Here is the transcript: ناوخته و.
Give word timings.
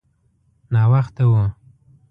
ناوخته 0.73 1.23
و. 1.31 1.33